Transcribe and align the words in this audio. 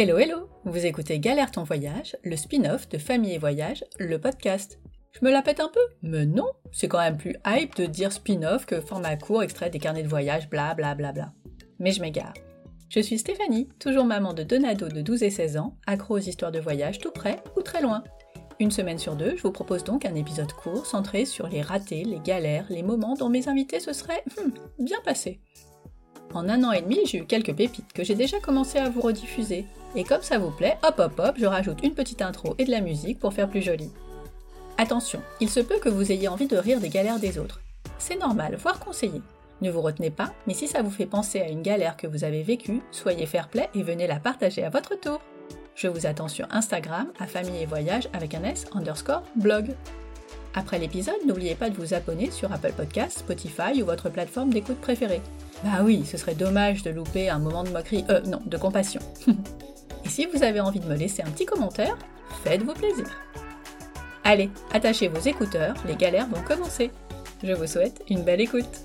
Hello 0.00 0.16
hello 0.16 0.48
Vous 0.64 0.86
écoutez 0.86 1.18
Galère 1.18 1.50
ton 1.50 1.64
voyage, 1.64 2.16
le 2.22 2.36
spin-off 2.36 2.88
de 2.88 2.98
Famille 2.98 3.34
et 3.34 3.38
Voyage, 3.38 3.82
le 3.98 4.20
podcast. 4.20 4.78
Je 5.10 5.24
me 5.24 5.32
la 5.32 5.42
pète 5.42 5.58
un 5.58 5.68
peu 5.74 5.80
Mais 6.02 6.24
non 6.24 6.46
C'est 6.70 6.86
quand 6.86 7.00
même 7.00 7.16
plus 7.16 7.34
hype 7.44 7.74
de 7.74 7.86
dire 7.86 8.12
spin-off 8.12 8.64
que 8.64 8.80
format 8.80 9.16
court 9.16 9.42
extrait 9.42 9.70
des 9.70 9.80
carnets 9.80 10.04
de 10.04 10.08
voyage, 10.08 10.48
bla 10.50 10.72
bla 10.76 10.94
bla 10.94 11.10
bla. 11.10 11.32
Mais 11.80 11.90
je 11.90 12.00
m'égare. 12.00 12.34
Je 12.88 13.00
suis 13.00 13.18
Stéphanie, 13.18 13.70
toujours 13.80 14.04
maman 14.04 14.34
de 14.34 14.44
deux 14.44 14.58
nados 14.58 14.92
de 14.92 15.00
12 15.00 15.24
et 15.24 15.30
16 15.30 15.56
ans, 15.56 15.76
accro 15.88 16.14
aux 16.14 16.18
histoires 16.18 16.52
de 16.52 16.60
voyage 16.60 17.00
tout 17.00 17.10
près 17.10 17.42
ou 17.56 17.62
très 17.62 17.82
loin. 17.82 18.04
Une 18.60 18.70
semaine 18.70 18.98
sur 18.98 19.16
deux, 19.16 19.36
je 19.36 19.42
vous 19.42 19.50
propose 19.50 19.82
donc 19.82 20.06
un 20.06 20.14
épisode 20.14 20.52
court 20.52 20.86
centré 20.86 21.24
sur 21.24 21.48
les 21.48 21.60
ratés, 21.60 22.04
les 22.04 22.20
galères, 22.20 22.66
les 22.70 22.84
moments 22.84 23.14
dont 23.14 23.30
mes 23.30 23.48
invités 23.48 23.80
se 23.80 23.92
seraient 23.92 24.22
hmm, 24.36 24.84
bien 24.84 24.98
passés. 25.04 25.40
En 26.34 26.48
un 26.48 26.62
an 26.64 26.72
et 26.72 26.82
demi, 26.82 26.98
j'ai 27.06 27.18
eu 27.18 27.24
quelques 27.24 27.54
pépites 27.54 27.92
que 27.92 28.04
j'ai 28.04 28.14
déjà 28.14 28.38
commencé 28.38 28.78
à 28.78 28.90
vous 28.90 29.00
rediffuser. 29.00 29.66
Et 29.96 30.04
comme 30.04 30.22
ça 30.22 30.38
vous 30.38 30.50
plaît, 30.50 30.76
hop 30.82 30.98
hop 30.98 31.18
hop, 31.18 31.36
je 31.38 31.46
rajoute 31.46 31.82
une 31.82 31.94
petite 31.94 32.22
intro 32.22 32.54
et 32.58 32.64
de 32.64 32.70
la 32.70 32.80
musique 32.80 33.18
pour 33.18 33.32
faire 33.32 33.48
plus 33.48 33.62
joli. 33.62 33.90
Attention, 34.76 35.20
il 35.40 35.48
se 35.48 35.60
peut 35.60 35.78
que 35.78 35.88
vous 35.88 36.12
ayez 36.12 36.28
envie 36.28 36.46
de 36.46 36.56
rire 36.56 36.80
des 36.80 36.90
galères 36.90 37.18
des 37.18 37.38
autres. 37.38 37.60
C'est 37.98 38.20
normal, 38.20 38.56
voire 38.56 38.78
conseillé. 38.78 39.22
Ne 39.60 39.70
vous 39.70 39.80
retenez 39.80 40.10
pas, 40.10 40.32
mais 40.46 40.54
si 40.54 40.68
ça 40.68 40.82
vous 40.82 40.90
fait 40.90 41.06
penser 41.06 41.40
à 41.40 41.48
une 41.48 41.62
galère 41.62 41.96
que 41.96 42.06
vous 42.06 42.22
avez 42.22 42.42
vécue, 42.42 42.80
soyez 42.92 43.26
fair 43.26 43.48
play 43.48 43.68
et 43.74 43.82
venez 43.82 44.06
la 44.06 44.20
partager 44.20 44.62
à 44.62 44.70
votre 44.70 44.94
tour. 45.00 45.20
Je 45.74 45.88
vous 45.88 46.06
attends 46.06 46.28
sur 46.28 46.46
Instagram 46.50 47.08
à 47.18 47.26
famille 47.26 47.62
et 47.62 47.66
voyage 47.66 48.08
avec 48.12 48.34
un 48.34 48.44
S 48.44 48.66
underscore 48.72 49.22
blog. 49.36 49.74
Après 50.58 50.80
l'épisode, 50.80 51.24
n'oubliez 51.24 51.54
pas 51.54 51.70
de 51.70 51.76
vous 51.76 51.94
abonner 51.94 52.32
sur 52.32 52.52
Apple 52.52 52.72
Podcasts, 52.76 53.20
Spotify 53.20 53.80
ou 53.80 53.86
votre 53.86 54.10
plateforme 54.10 54.52
d'écoute 54.52 54.80
préférée. 54.80 55.20
Bah 55.62 55.82
oui, 55.84 56.04
ce 56.04 56.16
serait 56.16 56.34
dommage 56.34 56.82
de 56.82 56.90
louper 56.90 57.30
un 57.30 57.38
moment 57.38 57.62
de 57.62 57.68
moquerie, 57.68 58.04
euh 58.10 58.20
non, 58.22 58.40
de 58.44 58.56
compassion. 58.56 59.00
Et 60.04 60.08
si 60.08 60.26
vous 60.26 60.42
avez 60.42 60.58
envie 60.58 60.80
de 60.80 60.86
me 60.86 60.96
laisser 60.96 61.22
un 61.22 61.30
petit 61.30 61.46
commentaire, 61.46 61.96
faites-vous 62.42 62.74
plaisir. 62.74 63.06
Allez, 64.24 64.50
attachez 64.72 65.06
vos 65.06 65.20
écouteurs, 65.20 65.76
les 65.86 65.94
galères 65.94 66.26
vont 66.26 66.42
commencer. 66.42 66.90
Je 67.44 67.52
vous 67.52 67.68
souhaite 67.68 68.02
une 68.10 68.24
belle 68.24 68.40
écoute. 68.40 68.80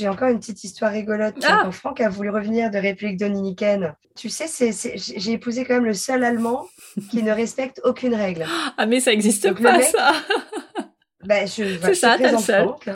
J'ai 0.00 0.08
encore 0.08 0.28
une 0.28 0.38
petite 0.38 0.64
histoire 0.64 0.92
rigolote. 0.92 1.34
Ah 1.46 1.60
Quand 1.64 1.72
Franck 1.72 2.00
a 2.00 2.08
voulu 2.08 2.30
revenir 2.30 2.70
de 2.70 2.78
République 2.78 3.18
dominicaine, 3.18 3.94
tu 4.16 4.30
sais, 4.30 4.46
c'est, 4.46 4.72
c'est- 4.72 4.94
j'ai 4.96 5.32
épousé 5.32 5.64
quand 5.66 5.74
même 5.74 5.84
le 5.84 5.92
seul 5.94 6.24
Allemand 6.24 6.66
qui 7.10 7.22
ne 7.22 7.30
respecte 7.32 7.80
aucune 7.84 8.14
règle. 8.14 8.46
Ah 8.78 8.86
mais 8.86 9.00
ça 9.00 9.12
existe 9.12 9.46
Donc, 9.46 9.58
le 9.58 9.64
pas 9.64 9.76
mec- 9.78 9.86
ça 9.88 10.12
Bah, 11.24 11.44
je, 11.44 11.48
C'est 11.52 11.88
je 11.88 11.92
ça, 11.92 12.08
t'as 12.10 12.16
le 12.16 12.22
présente 12.22 12.40
seul. 12.40 12.64
Franck. 12.64 12.88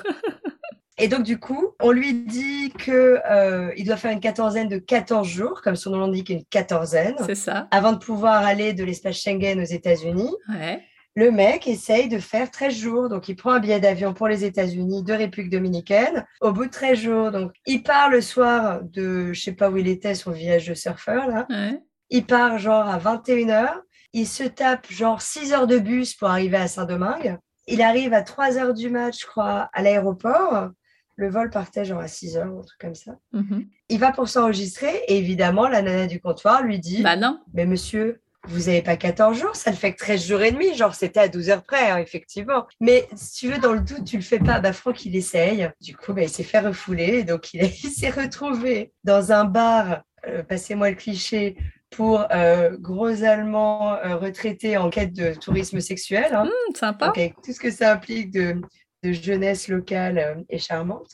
Et 0.97 1.09
donc, 1.09 1.25
du 1.25 1.39
coup, 1.39 1.75
on 1.83 1.91
lui 1.91 2.15
dit 2.15 2.73
que 2.79 3.19
euh, 3.31 3.71
il 3.77 3.85
doit 3.85 3.97
faire 3.97 4.13
une 4.13 4.21
quatorzaine 4.21 4.69
de 4.69 4.79
14 4.79 5.27
jours, 5.29 5.61
comme 5.61 5.75
son 5.77 5.91
nom 5.91 5.99
l'indique, 6.07 6.31
une 6.31 6.45
quatorzaine, 6.45 7.17
C'est 7.27 7.35
ça. 7.35 7.67
avant 7.73 7.93
de 7.93 7.99
pouvoir 7.99 8.47
aller 8.47 8.73
de 8.73 8.85
l'espace 8.85 9.17
Schengen 9.21 9.61
aux 9.61 9.65
États-Unis. 9.65 10.31
Ouais. 10.49 10.81
Le 11.17 11.31
mec 11.31 11.69
essaye 11.69 12.09
de 12.09 12.19
faire 12.19 12.51
13 12.51 12.75
jours. 12.75 13.09
Donc, 13.09 13.29
il 13.29 13.37
prend 13.37 13.53
un 13.53 13.61
billet 13.61 13.79
d'avion 13.79 14.15
pour 14.15 14.27
les 14.27 14.45
États-Unis 14.45 15.05
de 15.05 15.13
République 15.13 15.51
dominicaine 15.51 16.27
au 16.41 16.53
bout 16.53 16.67
de 16.67 16.71
13 16.71 16.99
jours. 16.99 17.31
Donc, 17.31 17.53
il 17.67 17.83
part 17.83 18.11
le 18.11 18.21
soir 18.21 18.81
de, 18.83 19.33
je 19.33 19.41
sais 19.41 19.53
pas 19.53 19.71
où 19.71 19.77
il 19.77 19.87
était, 19.87 20.17
son 20.17 20.33
village 20.33 20.67
de 20.67 20.75
surfeur, 20.75 21.29
là. 21.29 21.47
Ouais. 21.49 21.81
Il 22.11 22.27
part 22.27 22.59
genre 22.59 22.89
à 22.89 22.99
21h. 22.99 23.81
Il 24.13 24.27
se 24.27 24.45
tape 24.45 24.91
genre 24.91 25.23
6 25.23 25.53
heures 25.53 25.67
de 25.67 25.79
bus 25.79 26.15
pour 26.15 26.29
arriver 26.29 26.57
à 26.57 26.69
Saint-Domingue. 26.69 27.39
Il 27.67 27.81
arrive 27.81 28.13
à 28.13 28.23
3 28.23 28.59
heures 28.59 28.75
du 28.75 28.91
match, 28.91 29.23
je 29.23 29.27
crois, 29.27 29.71
à 29.73 29.83
l'aéroport. 29.83 30.71
Le 31.17 31.31
vol 31.31 31.51
partait 31.51 31.85
genre 31.85 32.01
à 32.01 32.09
6 32.09 32.37
heures, 32.37 32.53
ou 32.53 32.59
un 32.59 32.63
truc 32.63 32.81
comme 32.81 32.95
ça. 32.95 33.17
Mhm. 33.33 33.69
Il 33.89 34.01
va 34.01 34.11
pour 34.11 34.29
s'enregistrer 34.29 35.03
et 35.07 35.17
évidemment, 35.17 35.69
la 35.69 35.81
nana 35.81 36.07
du 36.07 36.21
comptoir 36.21 36.63
lui 36.63 36.81
dit 36.81 37.03
Bah 37.03 37.17
non. 37.17 37.41
Mais 37.53 37.67
monsieur, 37.67 38.21
vous 38.47 38.59
n'avez 38.67 38.83
pas 38.83 38.97
14 38.97 39.39
jours, 39.39 39.57
ça 39.57 39.71
ne 39.71 39.77
fait 39.77 39.93
que 39.93 39.99
13 39.99 40.27
jours 40.27 40.43
et 40.43 40.53
demi. 40.53 40.75
Genre, 40.75 40.95
c'était 40.95 41.21
à 41.21 41.29
12 41.29 41.51
heures 41.51 41.63
près, 41.65 41.91
hein, 41.91 41.99
effectivement. 41.99 42.67
Mais 42.81 43.09
si 43.17 43.47
tu 43.47 43.53
veux, 43.53 43.59
dans 43.59 43.73
le 43.73 43.81
doute, 43.81 44.05
tu 44.05 44.17
le 44.17 44.23
fais 44.23 44.39
pas. 44.39 44.61
Bah, 44.61 44.73
Franck, 44.73 45.05
il 45.05 45.17
essaye. 45.17 45.71
Du 45.81 45.97
coup, 45.97 46.13
bah, 46.13 46.23
il 46.23 46.29
s'est 46.29 46.43
fait 46.43 46.61
refouler. 46.61 47.25
Donc, 47.25 47.55
il, 47.55 47.63
il 47.85 47.91
s'est 47.91 48.11
retrouvé 48.11 48.93
dans 49.05 49.33
un 49.33 49.45
bar, 49.45 50.03
euh, 50.27 50.43
passez-moi 50.43 50.91
le 50.91 50.97
cliché, 50.97 51.57
pour 51.91 52.27
euh, 52.33 52.77
gros 52.79 53.23
Allemands 53.23 53.95
euh, 53.95 54.17
retraités 54.17 54.77
en 54.77 54.91
quête 54.91 55.13
de 55.13 55.33
tourisme 55.35 55.81
sexuel. 55.81 56.35
hein. 56.35 56.43
Hum, 56.45 56.75
sympa. 56.75 57.07
Donc, 57.07 57.19
avec 57.19 57.35
tout 57.43 57.53
ce 57.53 57.61
que 57.61 57.71
ça 57.71 57.93
implique 57.93 58.33
de, 58.33 58.61
de 59.05 59.13
jeunesse 59.13 59.69
locale 59.69 60.19
euh, 60.19 60.35
et 60.49 60.59
charmante. 60.59 61.11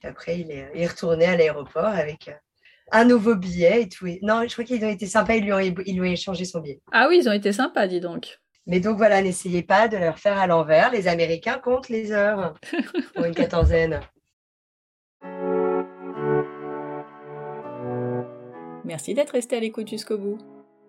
Puis 0.00 0.08
Après, 0.08 0.40
il 0.40 0.50
est, 0.50 0.68
il 0.74 0.82
est 0.82 0.86
retourné 0.88 1.26
à 1.26 1.36
l'aéroport 1.36 1.84
avec 1.84 2.28
euh, 2.28 2.32
un 2.92 3.04
nouveau 3.04 3.34
billet 3.34 3.82
et 3.82 3.88
tout. 3.88 4.06
Non, 4.22 4.42
je 4.46 4.52
crois 4.52 4.64
qu'ils 4.64 4.84
ont 4.84 4.90
été 4.90 5.06
sympas, 5.06 5.34
ils 5.34 5.44
lui 5.44 5.52
ont, 5.52 5.58
ils 5.58 5.74
lui 5.74 6.00
ont 6.00 6.12
échangé 6.12 6.44
son 6.44 6.60
billet. 6.60 6.80
Ah 6.92 7.06
oui, 7.08 7.18
ils 7.20 7.28
ont 7.28 7.32
été 7.32 7.52
sympas, 7.52 7.86
dis 7.86 8.00
donc. 8.00 8.38
Mais 8.66 8.80
donc 8.80 8.96
voilà, 8.96 9.22
n'essayez 9.22 9.62
pas 9.62 9.86
de 9.86 9.96
leur 9.96 10.18
faire 10.18 10.38
à 10.38 10.46
l'envers. 10.46 10.90
Les 10.90 11.06
Américains 11.06 11.58
comptent 11.58 11.88
les 11.88 12.10
heures 12.10 12.54
pour 13.14 13.24
une 13.24 13.34
quatorzaine. 13.34 14.00
Merci 18.84 19.14
d'être 19.14 19.30
resté 19.30 19.56
à 19.56 19.60
l'écoute 19.60 19.88
jusqu'au 19.88 20.18
bout. 20.18 20.38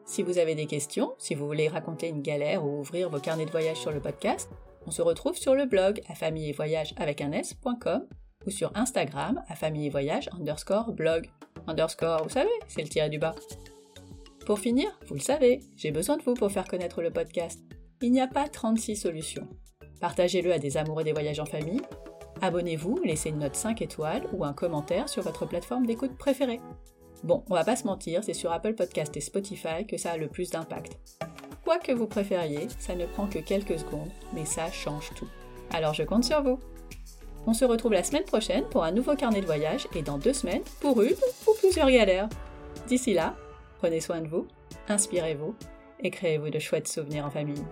Si 0.06 0.24
vous 0.24 0.38
avez 0.38 0.56
des 0.56 0.68
questions, 0.68 1.14
si 1.18 1.36
vous 1.36 1.46
voulez 1.46 1.68
raconter 1.68 2.08
une 2.08 2.22
galère 2.22 2.66
ou 2.66 2.80
ouvrir 2.80 3.10
vos 3.10 3.20
carnets 3.20 3.46
de 3.46 3.52
voyage 3.52 3.78
sur 3.78 3.92
le 3.92 4.00
podcast, 4.00 4.50
on 4.86 4.92
se 4.92 5.02
retrouve 5.02 5.36
sur 5.36 5.54
le 5.54 5.66
blog 5.66 6.02
à 6.08 6.16
famille 6.16 6.50
et 6.50 6.54
voyage 6.54 6.94
avec 6.98 7.22
un 7.22 7.32
s.com 7.34 8.08
ou 8.46 8.50
sur 8.50 8.72
Instagram 8.76 9.44
à 9.50 9.56
famille 9.56 9.88
et 9.88 9.90
voyage 9.90 10.30
underscore 10.40 10.94
blog. 10.94 11.30
Underscore, 11.68 12.24
vous 12.24 12.30
savez, 12.30 12.50
c'est 12.68 12.82
le 12.82 12.88
tiré 12.88 13.10
du 13.10 13.20
bas. 13.20 13.36
Pour 14.46 14.60
finir, 14.60 14.88
vous 15.08 15.16
le 15.16 15.20
savez, 15.20 15.60
j'ai 15.76 15.92
besoin 15.92 16.16
de 16.16 16.24
vous 16.24 16.34
pour 16.34 16.52
faire 16.52 16.68
connaître 16.68 17.02
le 17.02 17.12
podcast. 17.12 17.60
Il 18.02 18.14
n'y 18.14 18.22
a 18.22 18.28
pas 18.28 18.48
36 18.48 18.96
solutions. 18.96 19.48
Partagez-le 20.00 20.54
à 20.54 20.60
des 20.60 20.78
amoureux 20.78 21.04
des 21.04 21.12
voyages 21.12 21.40
en 21.40 21.46
famille. 21.46 21.82
Abonnez-vous, 22.42 23.02
laissez 23.04 23.30
une 23.30 23.40
note 23.40 23.56
5 23.56 23.82
étoiles 23.82 24.24
ou 24.32 24.46
un 24.46 24.54
commentaire 24.54 25.10
sur 25.10 25.24
votre 25.24 25.46
plateforme 25.46 25.86
d'écoute 25.86 26.16
préférée. 26.18 26.62
Bon, 27.24 27.44
on 27.50 27.56
va 27.56 27.64
pas 27.64 27.76
se 27.76 27.86
mentir, 27.86 28.24
c'est 28.24 28.34
sur 28.34 28.52
Apple 28.52 28.76
Podcast 28.76 29.18
et 29.18 29.22
Spotify 29.22 29.86
que 29.88 29.98
ça 29.98 30.12
a 30.12 30.18
le 30.18 30.28
plus 30.28 30.52
d'impact. 30.52 30.98
Quoi 31.66 31.80
que 31.80 31.92
vous 31.92 32.08
préfériez, 32.08 32.68
ça 32.80 32.96
ne 32.96 33.08
prend 33.08 33.28
que 33.28 33.40
quelques 33.40 33.80
secondes, 33.80 34.12
mais 34.34 34.46
ça 34.46 34.72
change 34.72 35.10
tout. 35.16 35.28
Alors 35.72 35.94
je 35.94 36.04
compte 36.04 36.24
sur 36.24 36.42
vous. 36.44 36.60
On 37.48 37.54
se 37.54 37.66
retrouve 37.66 37.94
la 37.94 38.04
semaine 38.04 38.26
prochaine 38.26 38.66
pour 38.70 38.84
un 38.84 38.92
nouveau 38.92 39.16
carnet 39.16 39.42
de 39.42 39.46
voyage 39.46 39.88
et 39.96 40.02
dans 40.02 40.18
deux 40.18 40.34
semaines 40.34 40.64
pour 40.80 41.02
une 41.02 41.16
ou 41.48 41.54
plusieurs 41.68 41.92
galères. 41.92 42.30
D'ici 42.88 43.14
là, 43.14 43.36
prenez 43.80 44.00
soin 44.00 44.22
de 44.22 44.28
vous, 44.30 44.48
inspirez-vous 44.88 45.54
et 46.00 46.10
créez-vous 46.10 46.50
de 46.50 46.60
chouettes 46.60 46.88
souvenirs 46.88 47.26
en 47.26 47.30
famille. 47.30 47.66